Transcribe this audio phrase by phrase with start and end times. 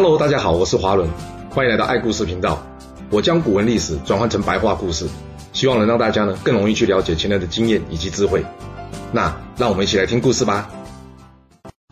[0.00, 1.10] Hello，大家好，我是华伦，
[1.50, 2.64] 欢迎来到爱故事频道。
[3.10, 5.08] 我将古文历史转换成白话故事，
[5.52, 8.46] 希望能让大家呢更容易去了解前人的经验以及智慧。
[9.10, 10.70] 那让我们一起来听故事吧。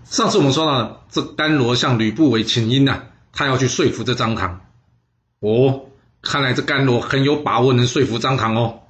[0.04, 4.61] 上次我们说到，这甘罗向吕不韦请缨啊，他要去说服这张唐。
[5.41, 5.87] 哦，
[6.23, 8.83] 看来这甘罗很有把握能说服张唐哦。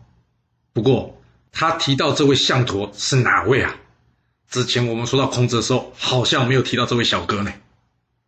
[0.74, 1.16] 不过
[1.52, 3.76] 他提到这位相陀是哪位啊？
[4.50, 7.50] 之前我们说到孔子的时候，好像没有提到这位小哥呢。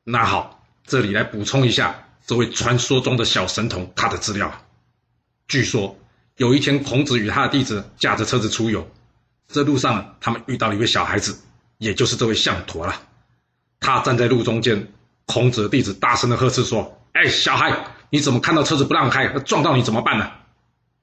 [0.05, 0.58] 那好，
[0.89, 4.51] 这里来补充一下这位传说中的小神童他的资料。
[5.47, 5.95] 据说
[6.37, 8.91] 有一天，孔子与他的弟子驾着车子出游，
[9.49, 11.39] 这路上他们遇到了一位小孩子，
[11.77, 13.03] 也就是这位项佗了。
[13.81, 14.91] 他站在路中间，
[15.27, 20.31] 孔子的弟子大声的呵斥说：“哎，小孩，你怎么看到车子不让开，撞到你怎么办呢？”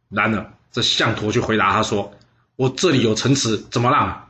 [0.09, 2.12] 然而这项佗却回答他说
[2.57, 4.29] ：“我这里有城池，怎么让？”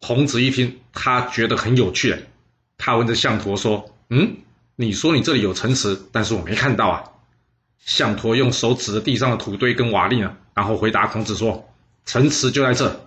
[0.00, 2.16] 孔子一听，他觉得很有趣，
[2.78, 4.36] 他问着项佗说：“嗯，
[4.76, 7.04] 你说你这里有城池，但是我没看到啊。”
[7.84, 11.68] 相佗用手指着地上的土堆跟瓦砾呢，然后回答孔子说
[12.04, 13.06] ：“城池就在这。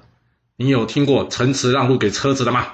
[0.56, 2.66] 你有听过城池让路给车子的吗？”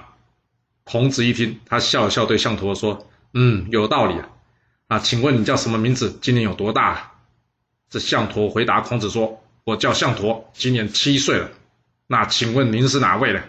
[0.85, 4.29] 孔子一听，他笑了笑，对相佗说：“嗯，有道理啊。
[4.87, 6.19] 啊，请问你叫什么名字？
[6.21, 7.13] 今年有多大啊？”
[7.89, 11.49] 这相佗回答孔子说：“我叫相佗，今年七岁了。
[12.05, 13.41] 那请问您是哪位呢？”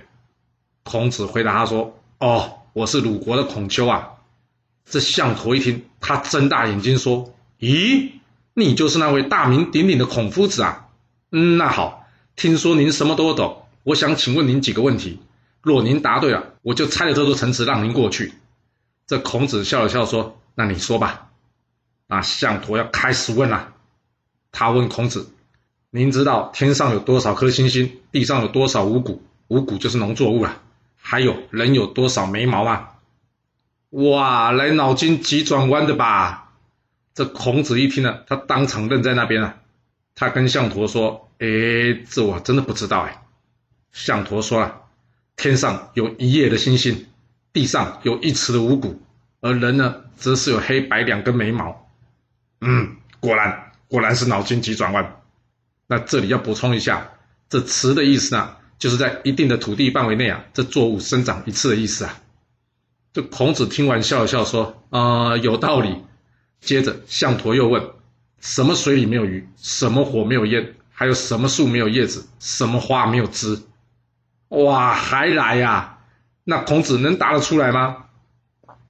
[0.83, 4.12] 孔子回答他说：“哦，我是鲁国的孔丘啊。”
[4.89, 8.12] 这项佗一听，他睁大眼睛说：“咦，
[8.55, 10.87] 你就是那位大名鼎鼎的孔夫子啊？
[11.33, 12.06] 嗯，那好，
[12.37, 15.19] 听说您什么都懂，我想请问您几个问题。
[15.61, 18.33] 若您答对了，我就拆了这座城池让您过去。”
[19.09, 21.31] 这孔子笑了笑说：“那你说吧。”
[22.07, 23.73] 那项佗要开始问了，
[24.53, 25.33] 他问孔子
[25.91, 27.98] ：“您知道天上有多少颗星星？
[28.12, 29.23] 地上有多少五谷？
[29.48, 30.62] 五谷就是农作物啊。”
[31.09, 32.95] 还有人有多少眉毛啊？
[33.97, 36.52] 哇，来脑筋急转弯的吧？
[37.14, 39.56] 这孔子一听呢，他当场愣在那边了。
[40.14, 43.23] 他跟项佗说：“哎，这我真的不知道哎。”
[43.92, 44.83] 项佗说了
[45.34, 47.07] ：“天上有一夜的星星，
[47.55, 49.01] 地上有一池的五谷，
[49.40, 51.89] 而人呢，则是有黑白两根眉毛。”
[52.61, 55.23] 嗯，果然果然是脑筋急转弯。
[55.86, 57.13] 那这里要补充一下，
[57.48, 58.57] 这池的意思呢？
[58.78, 62.20] 就是在一定的土地范围内啊，这作物生长一次的意思啊。
[63.16, 66.02] 这孔子听完笑了笑说：“啊、有道理。”
[66.60, 67.82] 接着项佗又问
[68.42, 69.48] ：“什么水里没有鱼？
[69.56, 70.74] 什么火没有烟？
[70.92, 72.28] 还有什么树没有叶子？
[72.40, 73.62] 什么花没有枝？”
[74.48, 75.96] 哇，还来呀、
[76.44, 78.04] 那孔子能答得出来吗？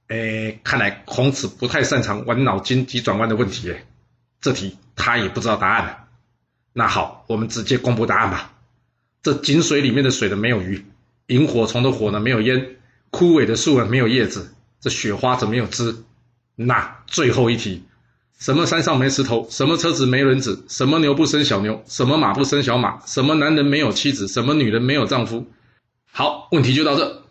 [0.09, 3.87] 哎，看来孔子不太擅长玩脑筋急转弯的问题耶。
[4.41, 6.09] 这题他也不知道答案。
[6.73, 8.51] 那好，我们直接公布答案吧。
[9.21, 10.79] 这井水里面的水呢，没有鱼；
[11.27, 12.75] 萤火虫的火呢，没有烟；
[13.09, 14.41] 枯萎的树啊，没有叶子；
[14.79, 15.95] 这雪花怎么有枝？
[16.55, 17.83] 那最后一题，
[18.39, 19.47] 什么山上没石头？
[19.49, 20.65] 什么车子没轮子？
[20.67, 21.83] 什么牛不生小牛？
[21.87, 22.99] 什么马不生小马？
[23.05, 24.27] 什么男人没有妻子？
[24.27, 25.45] 什么女人没有丈夫？
[26.11, 27.23] 好，问题就到这。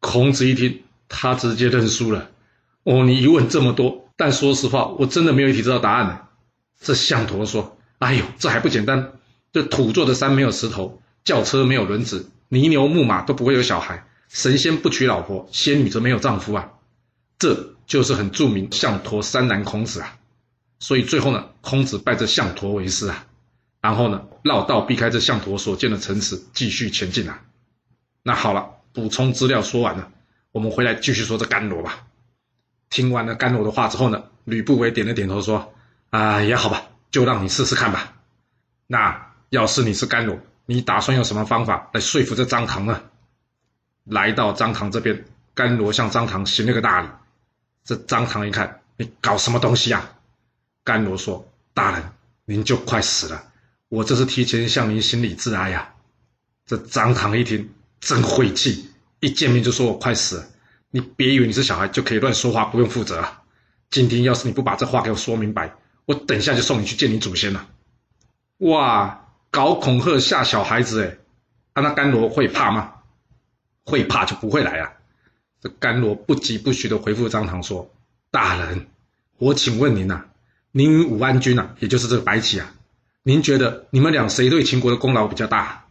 [0.00, 2.30] 孔子一听，他直接认输了。
[2.84, 6.20] 哦，你一问这么多，但说实话，我真的没有一题知道答案呢。
[6.80, 9.12] 这项佗说：“哎呦，这还不简单？
[9.52, 16.70] 这土做的山没有石头。”轿车没有轮子，泥牛木马都不会有小孩，神仙不娶老婆，仙女则没有丈夫啊，
[17.36, 20.18] 这就是很著名项佗三难孔子啊。
[20.78, 23.26] 所以最后呢，孔子拜这项佗为师啊，
[23.80, 27.42] 然后呢，绕道避开这项佗所建的城池，继续前进啊。
[28.22, 30.12] 那好了，补充资料说完了，
[30.52, 32.06] 我们回来继续说这甘罗吧。
[32.88, 35.74] 听完了甘罗的话之后呢，吕不韦点了点头说
[36.10, 38.14] ：“啊，也好吧，就让你试试看吧。
[38.86, 43.02] 那要是你是甘罗。”你打算用什么方法来说服这张唐呢？
[44.10, 47.08] 来到张唐这边，甘罗向张唐行了个大礼。
[47.84, 50.12] 这张唐一看，你搞什么东西啊？
[50.84, 52.02] 甘罗说：“大人，
[52.44, 53.44] 您就快死了，
[53.88, 55.94] 我这是提前向您行礼致哀呀。”
[56.66, 58.90] 这张唐一听，真晦气，
[59.20, 60.46] 一见面就说我快死了。
[60.90, 63.42] 你别以为你是小孩就可以乱说话，不用负责啊。
[63.90, 65.72] 今天要是你不把这话给我说明白，
[66.04, 67.66] 我等一下就送你去见你祖先了。
[68.58, 69.28] 哇！
[69.52, 71.18] 搞恐吓吓小孩子，哎，
[71.72, 72.92] 啊，那甘罗会怕吗？
[73.90, 74.92] 会怕就不会来啊。
[75.60, 77.92] 这甘罗不疾不徐地回复张唐说
[78.30, 78.86] ：“大人，
[79.36, 80.24] 我请问您呐，
[80.72, 82.72] 您与武安君呐，也就是这个白起啊，
[83.22, 85.84] 您觉得你们俩谁对秦国的功劳比较大？”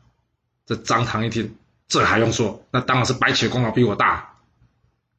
[0.65, 1.55] 这张唐一听，
[1.87, 2.63] 这还用说？
[2.71, 4.37] 那当然是白起的功劳比我大。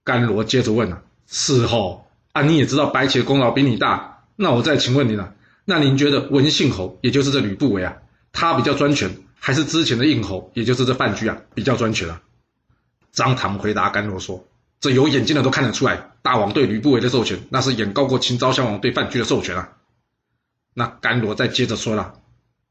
[0.02, 5.34] 甘罗接着问啊：“是后啊，你也知道白起的功劳比你大，那我再请问你了，
[5.64, 7.98] 那您觉得文信侯，也就是这吕不韦啊？”
[8.32, 12.22] 他比较专权，还是之前的应侯，也就是这范雎啊，比较专权啊？
[13.12, 14.46] 张唐回答甘罗说
[14.80, 19.72] ：“这有眼睛的都看得出来，大王对吕不韦的授权，那是远高过秦昭襄王对范雎的授权啊。
[20.74, 22.14] 那甘罗再接着说了，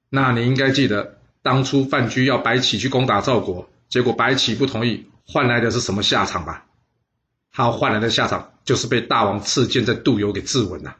[0.09, 6.65] 那你应该记得，当初范雎要白起去攻打赵国，结果白起不同意，换来的是什么下场吧？
[7.51, 10.95] 他换来的下场就是被大王赐剑在肚疣给自刎了。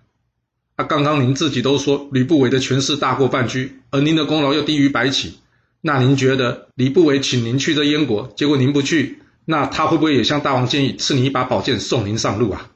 [0.76, 5.40] 那刚刚您自己都说吕不韦的权势大过范雎，而您的功劳又低于白起，
[5.82, 9.20] 那您觉得吕不韦请您去这燕国，结果您不去，
[9.52, 12.70] 那他会不会也向大王建议赐你一把宝剑送您上路啊？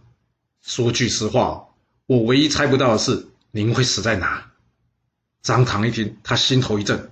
[0.63, 1.67] 说句实话，
[2.07, 4.49] 我唯一猜不到的是您会死在哪。
[5.43, 7.11] 张唐一听，他心头一震，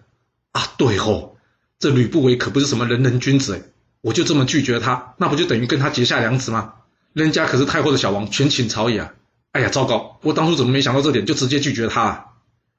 [0.51, 1.37] 啊，对吼，
[1.77, 3.61] 这吕不韦可不是什么仁人君子诶
[4.01, 6.73] 我就这么拒绝他，那不就等于跟他结下梁子吗？
[7.13, 9.13] 人家可是太后的小王，权倾朝野啊！
[9.51, 10.17] 哎呀，糟糕！
[10.23, 12.25] 我当初怎么没想到这点，就直接拒绝他啊？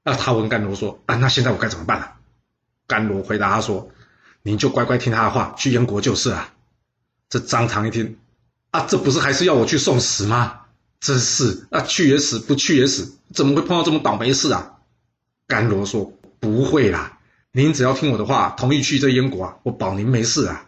[0.02, 2.14] 那他问甘罗说：“啊，那现在我该怎么办啊？”
[2.88, 3.88] 甘罗回答他说
[4.42, 6.48] ：“您就乖乖听他的话，去燕国就是了。”
[7.32, 8.18] 这张唐一听，
[8.72, 10.66] 啊，这不是还是要我去送死吗？
[11.00, 14.80] 真是啊，去也死，不去也死，怎么会碰到这么倒霉事啊？
[15.46, 17.20] 甘罗说：“不会啦，
[17.50, 20.66] 您只要听我的话，同意去这燕国啊，我保您没事啊。”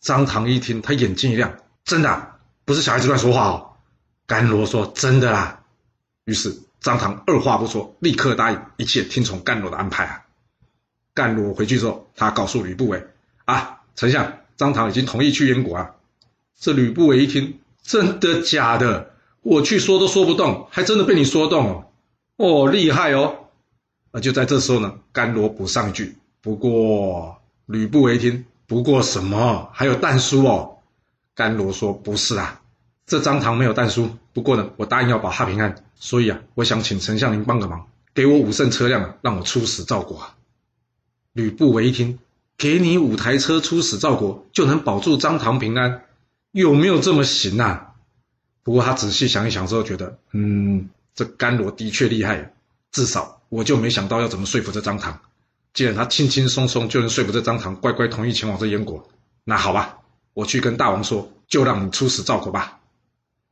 [0.00, 3.72] 张唐一听，他眼睛一亮，真的，不是小孩子乱说话哦。
[4.28, 5.64] 甘罗说：“真的啦。”
[6.24, 10.22] 于是张唐二话不说，立刻答应一切听从甘罗的安排啊。
[11.14, 13.04] 甘罗回去之后，他告诉吕不韦
[13.44, 15.92] ：“啊，丞相，张唐已经同意去燕国啊。”
[16.58, 19.10] 这吕不韦一听，真的假的？
[19.42, 21.84] 我去说都说不动，还真的被你说动哦。
[22.36, 23.36] 哦，厉害哦。
[24.12, 27.36] 啊就在这时候呢，甘罗补上一句：“不过，
[27.66, 29.68] 吕不韦一听。”不过什么？
[29.74, 30.78] 还有但书哦？
[31.34, 32.62] 甘罗说：“不是啊，
[33.06, 34.08] 这张唐没有但书。
[34.32, 40.34] 不过呢，我答应要保他平安，所以啊，我想请丞相您帮个忙，给我五乘车辆，让我出使赵国啊。”
[41.34, 42.18] 吕不韦一听，
[42.56, 46.04] 给你五台车出使赵国，就能保住张唐平安，
[46.52, 47.94] 有没有这么行啊？
[48.62, 52.54] 不过他仔细想一想之后，觉得，嗯，这甘罗的确厉害，
[52.92, 55.20] 至少我就没想到要怎么说服这张唐。
[55.74, 59.08] 既然他轻轻松松就能说服这张唐乖乖同意前往这燕国，
[59.42, 59.98] 那好吧，
[60.32, 62.78] 我去跟大王说，就让你出使赵国吧。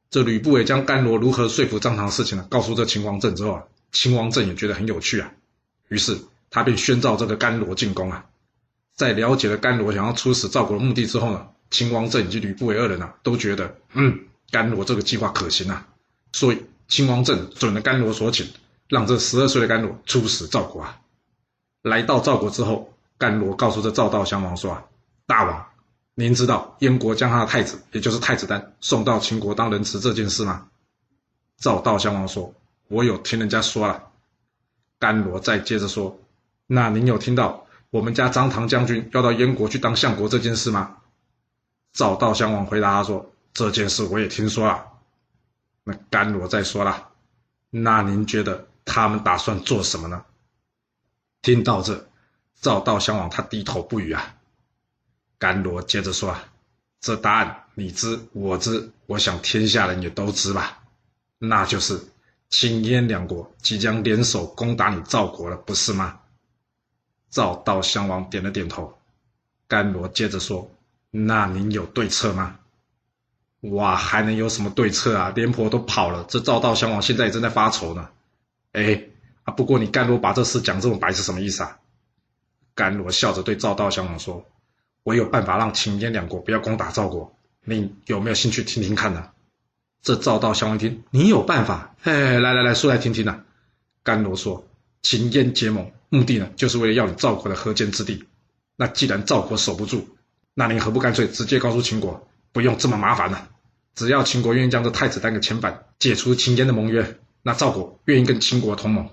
[0.08, 5.32] 这吕不韦将甘罗如何说服张唐的事情呢，告诉这秦王政之后啊，秦王政也觉得很有趣啊，
[5.88, 6.16] 于是
[6.50, 8.24] 他便宣召这个甘罗进宫啊。
[8.94, 15.88] 在了解了甘罗想要出使赵国的目的之后呢，秦王政以及吕不韦二人啊都觉得，嗯，甘罗这个计划可行啊，
[16.32, 18.46] 所以秦王政准了甘罗所请，
[18.88, 21.00] 让这十二岁的甘罗出使赵国啊。
[21.82, 24.84] 来到赵国之后，甘罗告诉这赵悼襄王说：“啊，
[25.26, 25.66] 大王，
[26.14, 30.68] 您知道燕国将他的太子，也就是太子丹，送到秦国当人质这件事吗？”
[31.58, 32.54] 赵悼襄王说
[32.88, 34.10] ：“我有听人家说了。”
[35.00, 36.20] 甘罗再接着说
[36.68, 37.61] ：“那您有听到
[37.92, 40.96] 我们家张唐将军要到燕国去当相国这件事吗？”
[41.92, 44.86] 赵悼襄王回答他说：“这件事我也听说了。”
[45.84, 47.10] 那甘罗再说了
[47.68, 50.24] ：“那您觉得他们打算做什么呢？”
[51.42, 52.08] 听到这，
[52.60, 54.36] 赵悼襄王他低头不语啊。
[55.38, 56.44] 甘罗接着说啊
[56.98, 60.78] ：“这答案你知我知，我想天下人也都知吧？
[61.38, 62.00] 那就是
[62.48, 66.20] 秦燕两国即将联手攻打你赵国了，不是吗？”
[67.32, 68.96] 赵悼襄王点了点头。
[69.66, 70.70] 甘罗接着说
[71.10, 72.60] ：“那您有对策吗？”
[73.72, 75.32] 哇，还能有什么对策啊？
[75.34, 78.08] 廉颇都跑了，这赵悼襄王现在也正在发愁呢。
[78.70, 79.02] 哎。
[79.44, 79.52] 啊！
[79.54, 81.76] 不过你甘罗把这事讲这么白是什么意思啊？
[82.76, 84.46] 甘罗笑着对赵悼襄王说
[85.02, 89.30] ：“我有办法让秦燕两国不要攻打赵国，你有没有兴趣听听看呢？”
[90.00, 91.92] 这赵悼襄王听，你有办法？
[92.02, 93.44] 嘿，来来来说来听听呐、啊。
[94.04, 94.64] 甘罗说
[95.02, 98.26] ：“秦燕结盟，目的呢，就是为了要你赵国的河间之地。
[98.76, 100.06] 那既然赵国守不住，
[100.52, 103.48] 那你何不干脆直接告诉秦国，不用这么麻烦呢？
[103.94, 109.08] 只要秦国愿意将这太子丹给遣返，解除秦燕的盟约，那赵国愿意跟秦国同盟。”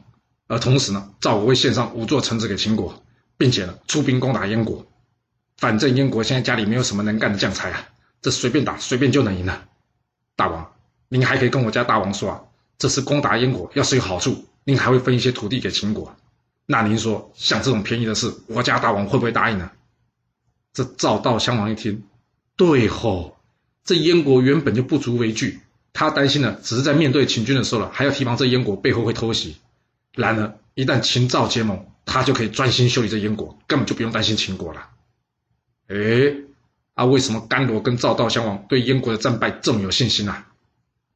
[0.48, 3.01] 而同时呢，赵国会献上五座城池给秦国，
[3.38, 4.86] 并且呢，出兵攻打燕国。
[5.56, 7.88] 反正燕国现在家里没有什么能干的将才啊，
[8.22, 9.70] 这随便打随便就能赢了。
[10.36, 10.74] 大王，
[11.08, 12.41] 您还可以跟我家大王说啊，
[12.77, 16.13] 这次攻打燕国要是有好处，您还会分一些土地给秦国。
[16.72, 19.72] 那您说，像这种便宜的事，我家大王会不会答应呢？
[20.72, 22.04] 这赵悼襄王一听，
[22.56, 23.40] 对吼，
[23.84, 25.62] 这燕国原本就不足为惧，
[25.94, 29.58] 他担心呢，只是在面对秦军的时候了，还要提防这燕国背后会偷袭。
[30.14, 34.90] 然而，一旦秦赵结盟，他就可以专心修理这燕国，根本就不用担心秦国了。
[35.88, 35.96] 哎，
[36.94, 40.46] 啊，为什么甘罗跟赵悼襄王对燕国的战败这么有信心呢？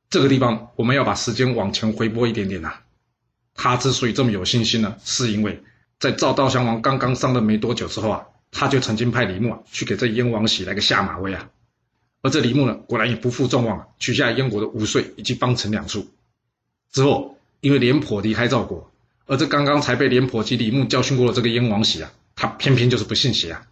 [0.09, 2.73] 这个地方我们要把时间往前回拨一点点呐。
[3.55, 5.63] 他之所以这么有信心呢，是因为
[5.99, 11.49] 在赵悼襄王刚刚上任没多久之后啊，他就曾经派李牧啊去给这燕王喜来个下马威啊。
[12.21, 16.07] 而这李牧呢，果然也不负众望，取下燕国的五岁以及方城两处。
[16.91, 18.91] 之后，因为廉颇离开赵国，
[19.25, 23.67] 而这刚刚才被廉颇及李牧教训过的这个燕王喜啊，他偏偏就是不信邪啊。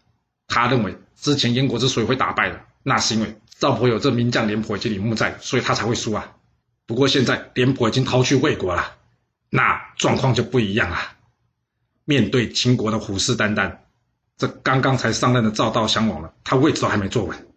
[0.48, 6.36] 他认为之前燕国之所以会打败了，那是因为赵国有这名将廉颇及李牧在，所以他才会输啊。
[6.86, 8.98] 不过现在廉颇已经逃去魏国了，
[9.52, 10.98] 那状况就不一样了。
[12.06, 13.78] 面对秦国的虎视眈眈，
[14.38, 17.48] 这刚刚才上任的赵悼襄王了，他位置都还没坐稳。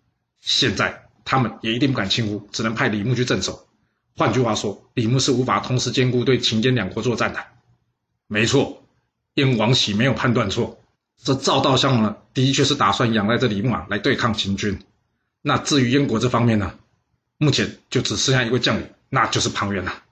[0.41, 3.69] 现在他们也一定不敢轻忽，只能派李牧去镇守。
[4.17, 7.47] 换句话说，李牧是无法同时兼顾对秦燕两国作战的。
[8.27, 8.85] 没错，
[9.35, 10.79] 燕王喜没有判断错，
[11.17, 14.79] 这赵悼襄王呢，的确是打算仰赖这李牧啊来对抗秦军。
[15.43, 16.75] 那至于燕国这方面呢，
[17.39, 20.04] 目前就只剩下一位将领，那就是庞元了。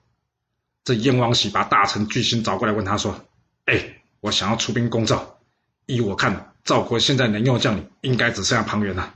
[0.85, 3.25] 这燕王喜把大臣巨星找过来，问他说
[3.67, 5.39] ：“哎，我想要出兵攻赵，
[5.87, 9.15] 依我看，赵国现在能用将领，应该只剩下庞元了。”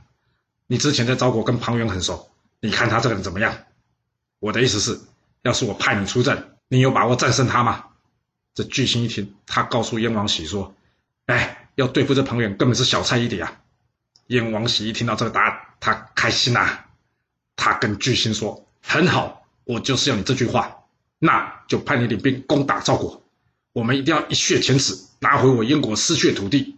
[0.67, 3.57] 你之前在赵国跟庞元很熟，你看他这个人怎么样？
[4.39, 4.99] 我的意思是，
[5.41, 7.85] 要是我派你出战，你有把握战胜他吗？
[8.53, 10.75] 这巨星一听，他告诉燕王喜说
[11.27, 13.61] ：“哎，要对付这庞元，根本是小菜一碟啊！”
[14.27, 16.85] 燕王喜一听到这个答案，他开心呐、啊，
[17.55, 20.77] 他跟巨星说：“很好，我就是要你这句话，
[21.19, 23.23] 那就派你领兵攻打赵国，
[23.73, 26.75] 我们一定要一雪前耻，拿回我燕国失去的土地。”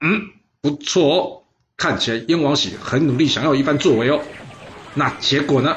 [0.00, 1.42] 嗯，不错哦。
[1.76, 4.22] 看起来燕王喜很努力，想要一番作为哦。
[4.94, 5.76] 那结果呢？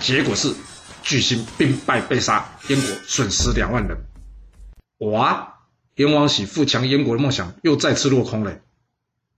[0.00, 0.54] 结果是
[1.02, 3.96] 巨星兵败被杀，燕国损失两万人。
[4.98, 5.54] 哇！
[5.94, 8.60] 燕王喜富强燕国的梦想又再次落空了。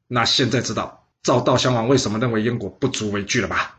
[0.07, 3.79] 那现在知道赵悼襄王为什么认为燕国不足为惧了吧？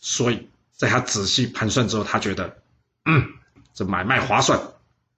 [0.00, 2.58] 所以在他仔细盘算之后，他觉得，
[3.04, 3.26] 嗯，
[3.74, 4.60] 这买卖划算。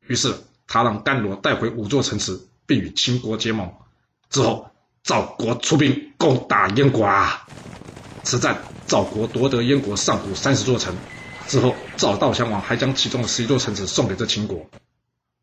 [0.06, 0.34] 于是
[0.66, 3.72] 他让甘罗带回五座城池，并与秦国结盟。
[4.30, 4.70] 之后。
[5.06, 7.46] 赵国出兵攻打燕国啊！
[8.24, 10.92] 此战赵国夺得燕国上古三十座城，
[11.46, 14.68] 之后赵悼襄王还将其中的十一座城池送给这秦国。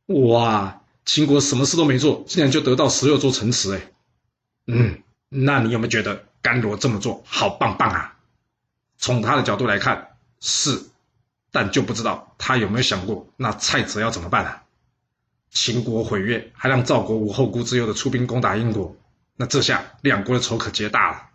[0.08, 0.82] 哇！
[1.06, 3.92] 秦国什么事都没做，竟然就得到十六座城池哎！
[4.68, 8.18] 嗯，那你有没有觉得甘罗这么做好棒棒啊？
[8.98, 10.84] 从他的角度来看是，
[11.54, 14.64] 但就不知道他有没有想过那蔡泽要怎么办啊？
[15.52, 18.98] 秦国毁约，还让赵国无后顾之忧的出兵攻打燕国。
[19.36, 21.30] 那这下两国的仇可结大了。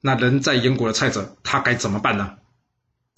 [0.00, 2.36] 那人在燕国的蔡泽，他该怎么办呢？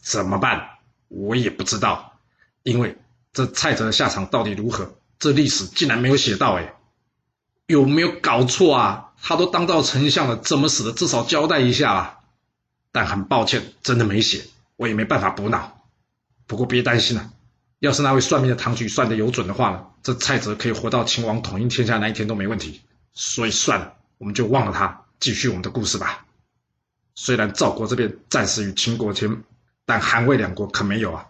[0.00, 0.78] 怎么办？
[1.08, 2.18] 我也不知道，
[2.62, 2.96] 因为
[3.34, 6.54] 这蔡泽的下场到底如何，这历史竟然没有写到。
[6.54, 6.74] 哎，
[7.66, 9.12] 有没有搞错啊？
[9.20, 10.92] 他都当到丞相了，怎么死的？
[10.92, 12.18] 至少交代一下啊！
[12.92, 14.44] 但很抱歉，真的没写，
[14.76, 15.75] 我也没办法补脑。
[16.46, 17.32] 不过别担心了，
[17.78, 22.80] 要是那位算命的唐举算得有准的话呢，这蔡泽可以活到秦王统一天下那一天都没问题。
[23.12, 23.94] 所以算了。
[24.18, 26.24] 我们就忘了他，继续我们的故事吧。
[27.14, 29.42] 虽然赵国这边暂时与秦国签，
[29.84, 31.26] 但韩魏两国可没有啊。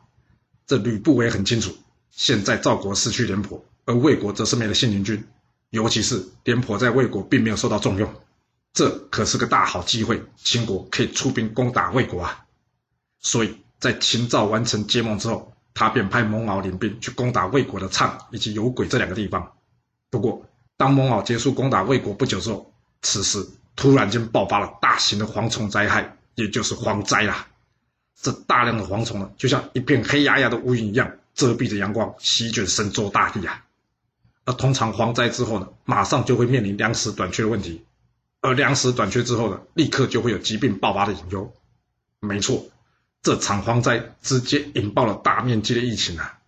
[0.68, 1.76] 这吕不韦很清楚，
[2.12, 5.26] 现在赵国失去廉颇，而魏国则是没了信陵君，
[5.70, 8.14] 尤其是廉颇在魏国并没有受到重用，
[8.72, 12.46] 这可是个大好机会，秦国可以出兵攻打魏国啊。
[13.18, 19.52] 所以在秦赵完成结盟之后，他便派蒙骜领兵去攻打魏国的畅以及有轨这两个地方。
[20.10, 20.44] 不过，
[20.76, 27.46] 当蒙骜结束攻打魏国不久之后，此时突然间爆发了大型的蝗虫灾害，也就是蝗灾啦。
[28.18, 33.62] 这大量的蝗虫呢，就像一片黑压压的乌云一样，遮蔽着阳光，席卷神州大地啊。
[34.46, 37.84] 而通常蝗灾之后呢，马上就会面临粮食短缺的问题，
[38.40, 41.52] 而粮食短缺之后呢，立刻就会有疾病爆发的隐忧。
[42.20, 42.64] 没错，
[43.22, 46.38] 这场蝗灾直接引爆了大面积的疫情啊。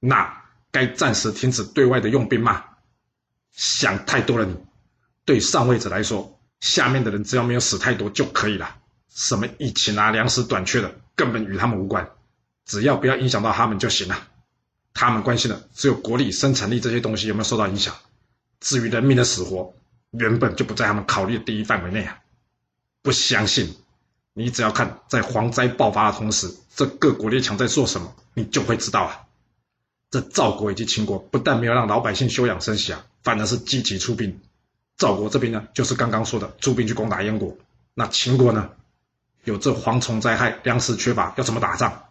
[0.00, 2.64] 那该暂时停止对外的用兵吗？
[3.52, 4.56] 想太多了你。
[5.24, 8.76] 对上位者来说，下面的人只要没有死太多就可以了。
[9.08, 12.10] 什么疫情啊、粮食短缺的，根本与他们无关，
[12.66, 14.28] 只要不要影响到他们就行了。
[14.92, 17.94] 他们关心的只有国力、生产力这些东西有没有受到影响。
[18.60, 19.74] 至于人民的死活，
[20.10, 22.18] 原本就不在他们考虑的第一范围内啊。
[23.02, 23.74] 不相信？
[24.38, 29.22] 你只要看在蝗灾爆发的同时，这各国列强在做什么，你就会知道啊。
[30.10, 34.38] 这赵国以及秦国不但没有让老百姓休养生息啊，反而是积极出兵。
[34.98, 37.56] 赵国这边呢，就是刚刚说的出兵去攻打燕国。
[37.94, 38.68] 那秦国呢，
[39.44, 42.04] 有这蝗虫灾害，粮食缺乏，要怎么打仗？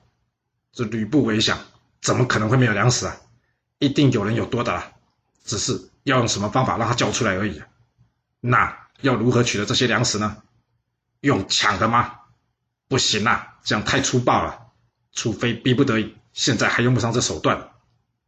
[0.74, 1.60] 这吕不韦想，
[2.02, 3.16] 怎么可能会没有粮食啊？
[3.78, 4.94] 一定有人有多的啦，
[5.44, 7.62] 只是要用什么方法让他交出来而已。
[8.42, 10.38] 那要如何取得这些粮食呢？
[11.26, 12.20] 用抢的吗？
[12.88, 14.68] 不行啊，这样太粗暴了。
[15.12, 17.72] 除非逼不得已，现在还用不上这手段。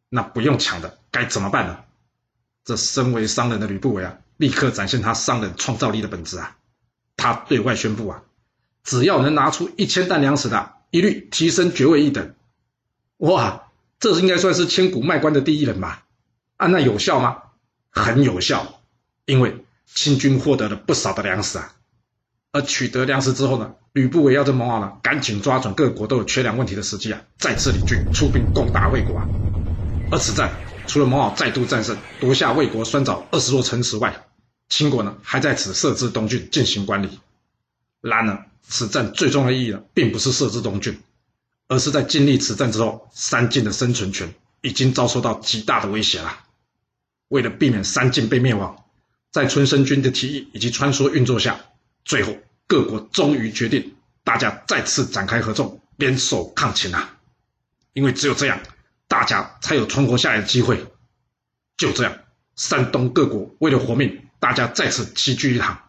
[0.09, 1.79] 那不用抢的该怎么办呢？
[2.65, 4.17] 这身为商人的吕不韦啊。
[4.37, 6.57] 立刻展现他商人创造力的本质啊！
[7.15, 8.21] 他对外宣布啊，
[8.83, 12.35] 只要能拿出一千担粮食的，一律提升爵位一等。
[13.17, 16.05] 哇，这应该算是千古卖官的第一人吧？
[16.57, 17.43] 啊，那有效吗？
[17.89, 18.79] 很有效，
[19.25, 21.73] 因为清军获得了不少的粮食啊。
[22.57, 29.27] 而取得粮食之后呢，吕不韦要这蒙驔呢，赶紧抓准各国都有缺粮问题的时机啊，再次领军出兵攻打魏国啊。
[30.09, 30.51] 而此战
[30.87, 34.25] 除了蒙驔再度战胜，夺下魏国酸枣二十座城池外，
[34.69, 37.19] 秦国呢还在此设置东郡进行管理。
[38.01, 40.97] 然而，此战最重要的意义呢，并不是设置东郡，
[41.67, 46.39] 而是在经历此战之后，三晋的生存权已经遭受到极大的威胁了。
[47.27, 48.83] 为了避免三晋被灭亡，
[49.31, 51.59] 在春申君的提议以及穿梭运作下，
[52.03, 52.35] 最后。
[52.67, 57.17] 各国终于决定，大家再次展开合纵，联手抗秦啊！
[57.93, 58.59] 因为只有这样，
[59.07, 60.85] 大家才有存活下来的机会。
[61.77, 62.17] 就这样，
[62.55, 65.79] 山东各国为了活命，大家再次齐聚一堂，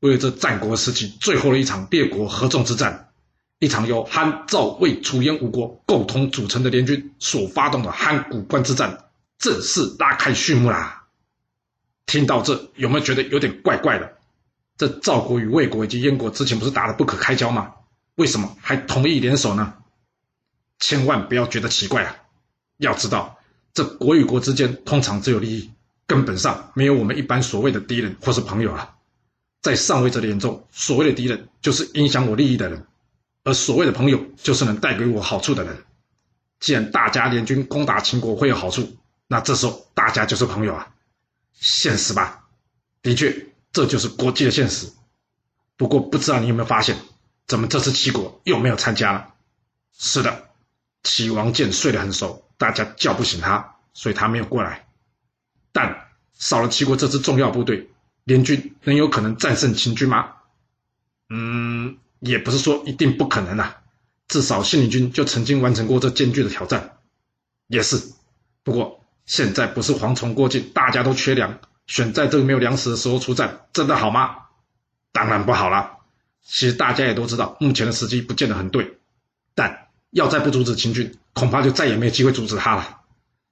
[0.00, 3.12] 为了这战国时期最后的一场列国合纵之战，
[3.60, 9.04] 一场由韩、赵、魏、楚、燕五国共同组成的联军所发动的函谷关之战，
[9.38, 11.04] 正式拉开序幕啦！
[12.06, 14.13] 听到这，有没有觉得有点怪怪的？
[14.76, 17.74] 这赵国与魏国以及燕国之前不是打得不可开交吗？
[18.16, 19.74] 为什么还同意联手呢？
[20.78, 22.16] 千万不要觉得奇怪啊！
[22.78, 23.38] 要知道，
[23.72, 25.70] 这国与国之间通常只有利益，
[26.06, 28.96] 根本上没有我们一般所谓的敌人或是朋友啊。
[29.62, 32.86] 在上位者的眼中，所谓的敌人就是影响我利益的人，
[33.44, 35.84] 而所谓的朋友就是能带给我好处的人。
[36.60, 38.96] 既然大家联军攻打秦国会有好处，
[39.28, 40.92] 那这时候大家就是朋友啊，
[41.52, 42.44] 现实吧？
[43.02, 43.53] 的确。
[43.74, 44.90] 这就是国际的现实。
[45.76, 46.96] 不过不知道你有没有发现，
[47.46, 49.34] 怎么这次齐国又没有参加了？
[49.98, 50.48] 是的，
[51.02, 54.86] 齐王建睡得很熟，大家叫不醒他，所以他没有过来。
[55.72, 57.90] 但少了齐国这支重要部队，
[58.22, 60.34] 联军能有可能战胜秦军吗？
[61.28, 63.82] 嗯，也不是说一定不可能啊。
[64.28, 66.98] 至少信陵君就曾经完成过这艰巨的挑战。
[67.66, 68.00] 也是，
[68.62, 71.58] 不过现在不是蝗虫过境，大家都缺粮。
[71.86, 74.36] 选在这个没有粮食的时候出战，真的好吗？
[75.12, 75.98] 当然不好了。
[76.42, 78.98] 其实大家也都知道，目前的时机不见得很对。
[79.54, 83.00] 但要再不阻止秦军，恐怕就再也没有机会阻止他了。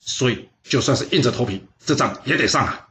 [0.00, 2.88] 所以，就算是硬着头皮，这仗也得上啊。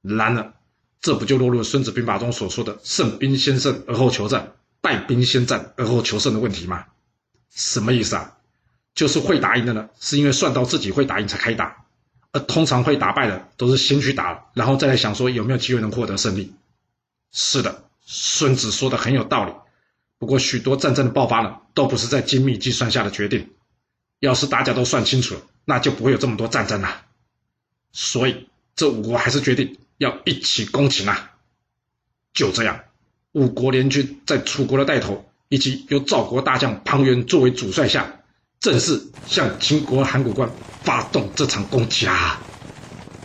[0.00, 0.52] 然而，
[1.00, 6.86] 这不就落入了《孙子兵法》中所说的“胜兵先胜而后求战，败兵先战而后求胜”的问题吗？
[7.50, 8.38] 什么意思啊？
[8.94, 11.81] 就是会打赢的呢，是因为算到自己会打赢才开打。
[12.32, 16.54] 而通常会打败的，都是先去打了，然后再来想说有没有机会能获得胜利。
[17.30, 19.52] 是的，孙子说的很有道理。
[20.18, 23.50] 不过许多战争的爆发呢，都不是在精密计算下的决定。
[24.18, 27.02] 要是大家都算清楚了，那就不会有这么多战争了。
[27.92, 31.32] 所以这五国还是决定要一起攻秦啊。
[32.32, 32.84] 就这样，
[33.32, 38.21] 五国联军在楚国的带头，以及由赵国大将庞元作为主帅下。
[38.62, 40.48] 正式向秦国函谷关
[40.84, 42.40] 发动这场攻击啊！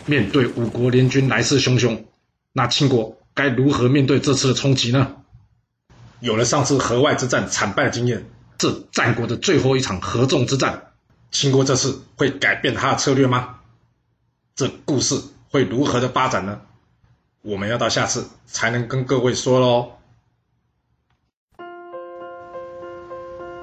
[0.04, 2.02] 面对五国联军来势汹汹，
[2.52, 5.14] 那秦国该如何面对这次的冲击呢？
[6.18, 10.90] 有了上次河外之战惨败的经验，这战国的最后一场合纵之战，
[11.30, 13.60] 秦国这次会改变他的策略吗？
[14.56, 16.60] 这故事会如何的发展呢？
[17.42, 19.97] 我们要到下次才能跟各位说喽。